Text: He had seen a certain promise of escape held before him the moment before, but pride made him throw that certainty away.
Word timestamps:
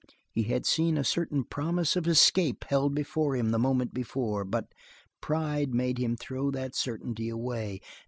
He 0.31 0.41
had 0.45 0.65
seen 0.65 0.97
a 0.97 1.03
certain 1.03 1.43
promise 1.43 1.95
of 1.95 2.07
escape 2.07 2.65
held 2.67 2.95
before 2.95 3.35
him 3.35 3.51
the 3.51 3.59
moment 3.59 3.93
before, 3.93 4.43
but 4.43 4.65
pride 5.21 5.75
made 5.75 5.99
him 5.99 6.17
throw 6.17 6.49
that 6.49 6.73
certainty 6.73 7.29
away. 7.29 7.79